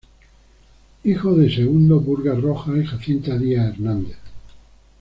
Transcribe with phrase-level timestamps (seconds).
[1.03, 4.17] Hijo de Segundo Burga Rojas y Jacinta Díaz Hernández.